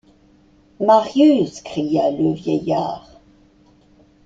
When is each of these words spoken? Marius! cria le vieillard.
Marius! 0.79 1.61
cria 1.61 2.09
le 2.09 2.33
vieillard. 2.33 3.07